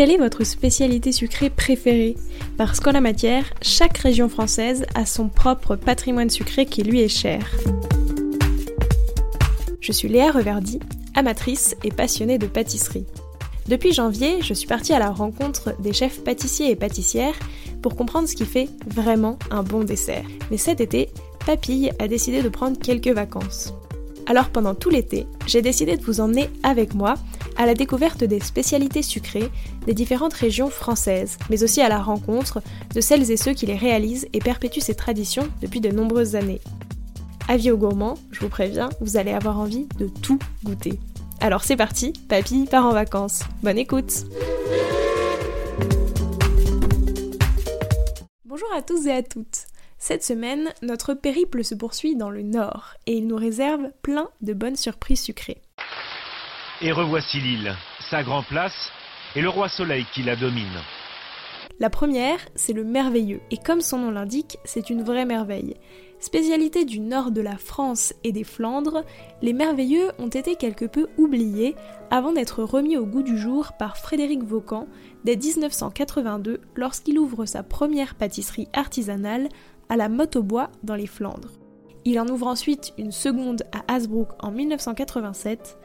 [0.00, 2.16] Quelle est votre spécialité sucrée préférée?
[2.56, 7.08] Parce qu'en la matière, chaque région française a son propre patrimoine sucré qui lui est
[7.08, 7.46] cher.
[9.82, 10.80] Je suis Léa Reverdy,
[11.14, 13.04] amatrice et passionnée de pâtisserie.
[13.68, 17.38] Depuis janvier, je suis partie à la rencontre des chefs pâtissiers et pâtissières
[17.82, 20.24] pour comprendre ce qui fait vraiment un bon dessert.
[20.50, 21.10] Mais cet été,
[21.44, 23.74] Papille a décidé de prendre quelques vacances.
[24.24, 27.16] Alors pendant tout l'été, j'ai décidé de vous emmener avec moi
[27.60, 29.50] à la découverte des spécialités sucrées
[29.84, 32.62] des différentes régions françaises, mais aussi à la rencontre
[32.94, 36.62] de celles et ceux qui les réalisent et perpétuent ces traditions depuis de nombreuses années.
[37.48, 40.98] Avis aux gourmands, je vous préviens, vous allez avoir envie de tout goûter.
[41.40, 43.42] Alors c'est parti, papy part en vacances.
[43.62, 44.24] Bonne écoute
[48.46, 49.66] Bonjour à tous et à toutes
[50.02, 54.54] cette semaine, notre périple se poursuit dans le nord et il nous réserve plein de
[54.54, 55.60] bonnes surprises sucrées.
[56.82, 57.74] Et revoici l'île,
[58.10, 58.90] sa grande place
[59.36, 60.80] et le roi soleil qui la domine.
[61.78, 65.74] La première, c'est le merveilleux, et comme son nom l'indique, c'est une vraie merveille.
[66.20, 69.04] Spécialité du nord de la France et des Flandres,
[69.42, 71.76] les merveilleux ont été quelque peu oubliés
[72.10, 74.86] avant d'être remis au goût du jour par Frédéric Vaucan
[75.24, 79.50] dès 1982 lorsqu'il ouvre sa première pâtisserie artisanale
[79.90, 81.60] à la motte au bois dans les Flandres.
[82.06, 85.78] Il en ouvre ensuite une seconde à Hasbrook en 1987,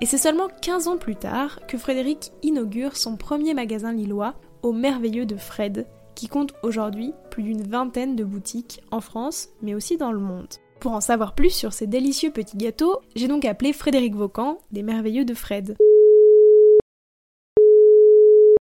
[0.00, 4.72] et c'est seulement 15 ans plus tard que Frédéric inaugure son premier magasin lillois au
[4.72, 9.96] merveilleux de Fred, qui compte aujourd'hui plus d'une vingtaine de boutiques en France, mais aussi
[9.96, 10.54] dans le monde.
[10.80, 14.82] Pour en savoir plus sur ces délicieux petits gâteaux, j'ai donc appelé Frédéric Vaucan des
[14.82, 15.76] merveilleux de Fred.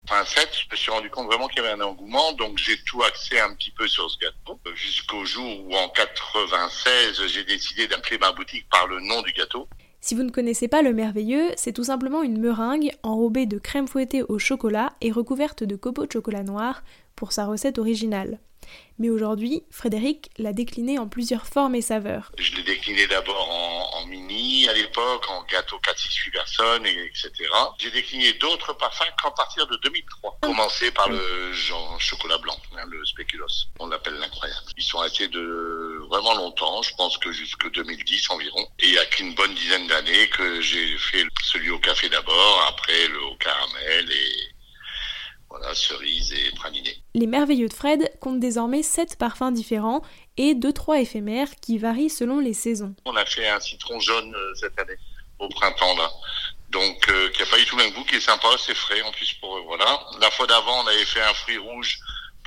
[0.07, 3.03] 87, je me suis rendu compte vraiment qu'il y avait un engouement, donc j'ai tout
[3.03, 8.19] axé un petit peu sur ce gâteau, jusqu'au jour où en 96, j'ai décidé d'appeler
[8.19, 9.69] ma boutique par le nom du gâteau.
[10.03, 13.87] Si vous ne connaissez pas le merveilleux, c'est tout simplement une meringue enrobée de crème
[13.87, 16.83] fouettée au chocolat et recouverte de copeaux de chocolat noir
[17.17, 18.39] pour sa recette originale.
[18.99, 22.33] Mais aujourd'hui, Frédéric l'a décliné en plusieurs formes et saveurs.
[22.39, 23.49] Je l'ai décliné d'abord
[23.95, 27.31] en, mini à l'époque, en gâteau 4-6-8 personnes, etc.
[27.79, 30.39] J'ai décliné d'autres parfums qu'à partir de 2003.
[30.43, 33.47] Commencé par le genre chocolat blanc, hein, le spéculoos.
[33.79, 34.67] On l'appelle l'incroyable.
[34.77, 38.67] Ils sont restés de vraiment longtemps, je pense que jusque 2010 environ.
[38.81, 42.67] Et il y a qu'une bonne dizaine d'années que j'ai fait celui au café d'abord,
[42.69, 44.55] après le au caramel et
[45.49, 46.97] voilà, cerise et praliné.
[47.15, 50.03] Les merveilleux de Fred comptent désormais 7 parfums différents
[50.37, 52.95] et 2-3 éphémères qui varient selon les saisons.
[53.05, 54.99] On a fait un citron jaune euh, cette année,
[55.39, 56.11] au printemps là.
[56.71, 59.03] Donc euh, qui n'a pas eu tout le même goût, qui est sympa, c'est frais
[59.03, 59.63] en plus pour eux.
[59.67, 60.01] Voilà.
[60.21, 61.99] La fois d'avant, on avait fait un fruit rouge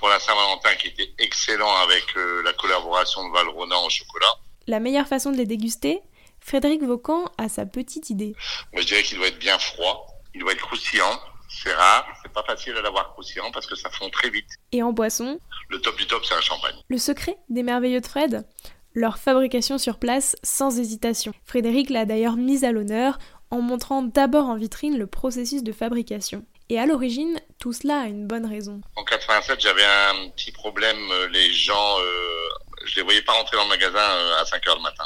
[0.04, 4.34] pour la Saint-Valentin qui était excellent avec euh, la collaboration de Valrhona en chocolat.
[4.68, 6.02] La meilleure façon de les déguster
[6.42, 8.36] Frédéric Vaucan a sa petite idée.
[8.74, 10.06] Moi, je dirais qu'il doit être bien froid,
[10.36, 13.90] il doit être croustillant, c'est rare, c'est pas facile à l'avoir croustillant parce que ça
[13.92, 14.50] fond très vite.
[14.74, 15.40] Et en boisson?
[15.70, 16.76] Le top du top, c'est un champagne.
[16.90, 18.46] Le secret des merveilleux de Fred?
[18.94, 21.32] Leur fabrication sur place sans hésitation.
[21.46, 23.20] Frédéric l'a d'ailleurs mise à l'honneur
[23.52, 26.46] en montrant d'abord en vitrine le processus de fabrication.
[26.70, 28.82] Et à l'origine, tout cela a une bonne raison.
[28.96, 30.98] En 87, j'avais un petit problème.
[31.12, 32.50] Euh, les gens, euh,
[32.86, 35.06] je les voyais pas rentrer dans le magasin euh, à 5 heures le matin.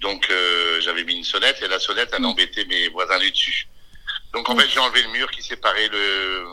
[0.00, 3.66] Donc euh, j'avais mis une sonnette et la sonnette, elle embêtait mes voisins du dessus.
[4.32, 6.44] Donc en fait, j'ai enlevé le mur qui séparait le,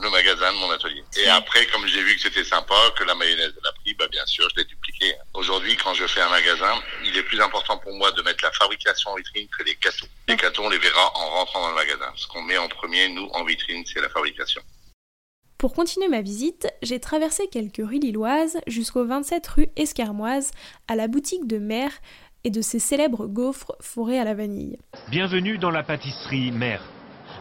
[0.00, 1.04] le magasin de mon atelier.
[1.18, 4.24] Et après, comme j'ai vu que c'était sympa, que la mayonnaise l'a pris, bah bien
[4.24, 5.14] sûr, je l'ai dupliqué.
[5.34, 8.52] Aujourd'hui, quand je fais un magasin, il est plus important pour moi de mettre la
[8.52, 10.06] fabrication en vitrine que les gâteaux.
[10.44, 12.12] Les gâteaux, on les verra en rentrant dans le magasin.
[12.16, 14.60] Ce qu'on met en premier, nous, en vitrine, c'est la fabrication.
[15.56, 20.50] Pour continuer ma visite, j'ai traversé quelques rues lilloises jusqu'au 27 rue Escarmoise,
[20.86, 21.92] à la boutique de Mère
[22.44, 24.76] et de ses célèbres gaufres fourrés à la vanille.
[25.08, 26.82] Bienvenue dans la pâtisserie Mère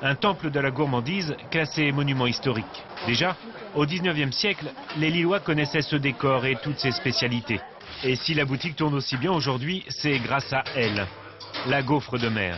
[0.02, 2.66] un temple de la gourmandise classé monument historique.
[3.06, 3.38] Déjà,
[3.76, 4.66] au 19e siècle,
[4.98, 7.62] les Lillois connaissaient ce décor et toutes ses spécialités.
[8.04, 11.08] Et si la boutique tourne aussi bien aujourd'hui, c'est grâce à elle,
[11.68, 12.58] la gaufre de mer.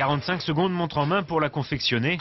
[0.00, 2.16] 45 secondes montre en main pour la confectionner.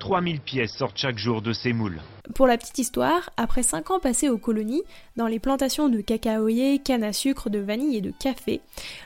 [0.00, 2.00] 3000 pièces sortent chaque jour de ces moules.
[2.34, 4.82] Pour la petite histoire, après 5 ans passés aux colonies,
[5.16, 8.62] dans les plantations de cacaoyers, canne à sucre, de vanille et de café,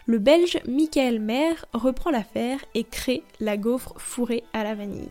[0.07, 5.11] le belge Michael Maire reprend l'affaire et crée la gaufre fourrée à la vanille.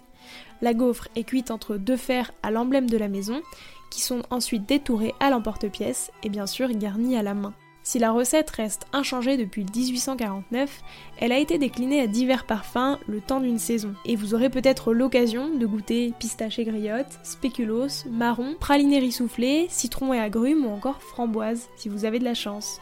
[0.64, 3.44] La gaufre est cuite entre deux fers à l'emblème de la maison,
[3.92, 7.54] qui sont ensuite détourés à l'emporte-pièce et bien sûr garnis à la main.
[7.88, 10.84] Si la recette reste inchangée depuis 1849,
[11.20, 13.94] elle a été déclinée à divers parfums le temps d'une saison.
[14.04, 20.14] Et vous aurez peut-être l'occasion de goûter pistache et griotte, spéculoos, marron, praliné soufflé, citron
[20.14, 22.82] et agrumes ou encore framboise si vous avez de la chance.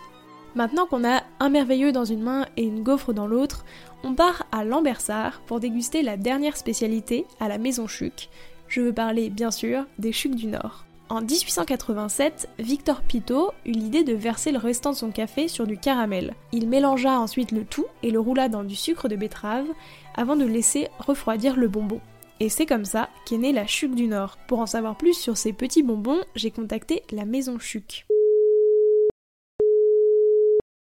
[0.55, 3.63] Maintenant qu'on a un merveilleux dans une main et une gaufre dans l'autre,
[4.03, 8.27] on part à Lambersart pour déguster la dernière spécialité à la Maison Chuc.
[8.67, 10.84] Je veux parler bien sûr des Chucs du Nord.
[11.07, 15.77] En 1887, Victor Pitot eut l'idée de verser le restant de son café sur du
[15.77, 16.33] caramel.
[16.51, 19.67] Il mélangea ensuite le tout et le roula dans du sucre de betterave
[20.15, 22.01] avant de laisser refroidir le bonbon.
[22.39, 24.37] Et c'est comme ça qu'est née la Chuc du Nord.
[24.47, 28.07] Pour en savoir plus sur ces petits bonbons, j'ai contacté la Maison Chuc.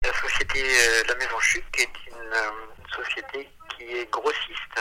[0.04, 4.80] La société euh, La Maison Chuc est une euh, société qui est grossiste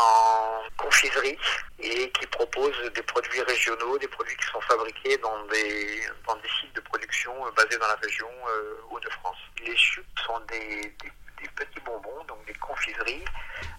[0.00, 1.36] en confiserie
[1.78, 6.48] et qui propose des produits régionaux, des produits qui sont fabriqués dans des, dans des
[6.60, 9.36] sites de production euh, basés dans la région euh, Hauts-de-France.
[9.66, 11.12] Les chucs sont des, des,
[11.42, 13.24] des petits bonbons, donc des confiseries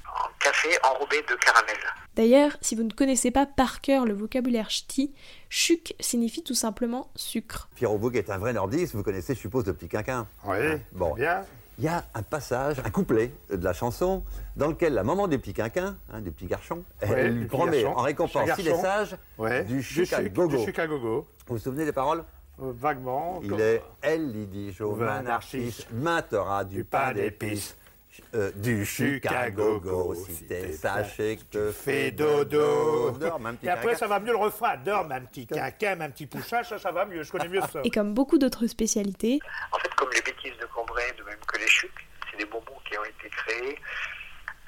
[0.08, 1.78] en café enrobé de caramel.
[2.16, 5.14] D'ailleurs, si vous ne connaissez pas par cœur le vocabulaire ch'ti,
[5.50, 7.70] chuc signifie tout simplement sucre.
[7.76, 10.28] Pierre Aubourg est un vrai nordiste, vous connaissez, je suppose, le petit quinquin.
[10.44, 10.58] Oui,
[10.92, 11.14] Bon.
[11.16, 11.46] bien.
[11.82, 14.24] Il y a un passage, un couplet de la chanson,
[14.56, 17.98] dans lequel la maman du petit quinquin, hein, du petit garçon, elle lui promet garçon,
[17.98, 19.64] en récompense, petit s'il est sage, Ouais.
[19.64, 19.82] du
[20.30, 20.64] gogo.
[20.64, 20.72] Du.
[20.78, 22.24] Vous vous souvenez des paroles?
[22.62, 23.40] Euh, vaguement.
[23.42, 24.32] Il comme- est, elle,
[24.80, 27.76] Vin anarchiste, maintera du Du pain d'épices,
[28.36, 33.12] euh, du chuc à gogo, si t'es sage et que te Fais dodo.
[33.14, 34.78] Petit Et après, ça va mieux le refrain.
[34.86, 37.24] Dors, un petit quinquin, un petit pouchage, ça, ça va mieux.
[37.24, 37.80] Je connais mieux ça.
[37.84, 39.40] Et comme beaucoup d'autres spécialités,
[39.72, 41.24] En fait, comme les bêtises de Cambrai, de
[42.30, 43.80] c'est des bonbons qui ont été créés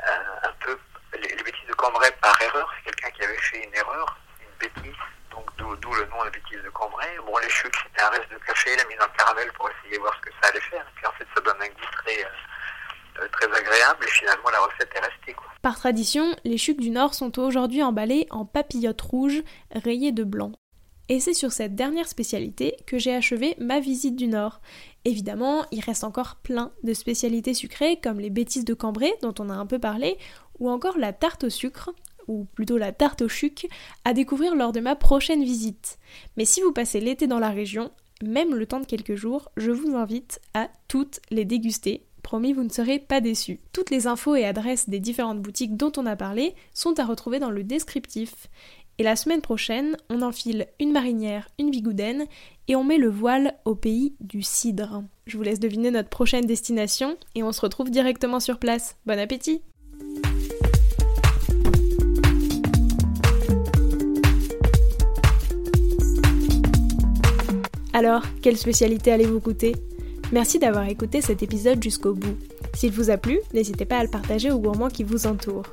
[0.01, 0.77] euh, un peu.
[1.19, 4.97] Les, bêtises de Cambrai par erreur, c'est quelqu'un qui avait fait une erreur, une bêtise,
[5.31, 7.17] donc d'où le nom de bêtise de Cambrai.
[7.25, 9.69] Bon, les chucs, c'était un reste de café, il a mis dans le caramel pour
[9.69, 10.81] essayer de voir ce que ça allait faire.
[10.81, 14.49] Et puis en fait, ça donne un goût très, euh, euh, très agréable, et finalement,
[14.51, 15.35] la recette est restée.
[15.61, 20.51] Par tradition, les chucs du Nord sont aujourd'hui emballés en papillotes rouges rayées de blanc.
[21.09, 24.61] Et c'est sur cette dernière spécialité que j'ai achevé ma visite du Nord.
[25.05, 29.49] Évidemment, il reste encore plein de spécialités sucrées comme les bêtises de Cambrai dont on
[29.49, 30.17] a un peu parlé,
[30.59, 31.91] ou encore la tarte au sucre,
[32.27, 33.67] ou plutôt la tarte au chuc,
[34.05, 35.99] à découvrir lors de ma prochaine visite.
[36.37, 37.91] Mais si vous passez l'été dans la région,
[38.23, 42.05] même le temps de quelques jours, je vous invite à toutes les déguster.
[42.21, 43.59] Promis, vous ne serez pas déçus.
[43.73, 47.39] Toutes les infos et adresses des différentes boutiques dont on a parlé sont à retrouver
[47.39, 48.47] dans le descriptif.
[48.99, 52.25] Et la semaine prochaine, on enfile une marinière, une bigoudaine
[52.67, 55.03] et on met le voile au pays du cidre.
[55.25, 58.95] Je vous laisse deviner notre prochaine destination et on se retrouve directement sur place.
[59.07, 59.61] Bon appétit
[67.93, 69.75] Alors, quelle spécialité allez-vous goûter?
[70.31, 72.37] Merci d'avoir écouté cet épisode jusqu'au bout.
[72.75, 75.67] S'il vous a plu, n'hésitez pas à le partager aux gourmands qui vous entourent.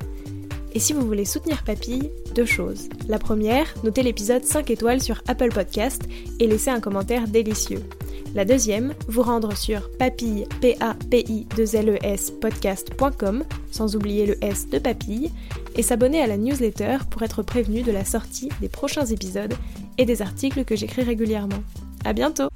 [0.73, 2.89] Et si vous voulez soutenir Papille, deux choses.
[3.09, 6.03] La première, notez l'épisode 5 étoiles sur Apple Podcast
[6.39, 7.83] et laissez un commentaire délicieux.
[8.35, 13.43] La deuxième, vous rendre sur papille, p a p i 2 l e s podcast.com,
[13.73, 15.33] sans oublier le S de papille,
[15.75, 19.55] et s'abonner à la newsletter pour être prévenu de la sortie des prochains épisodes
[19.99, 21.63] et des articles que j'écris régulièrement.
[22.05, 22.50] À bientôt!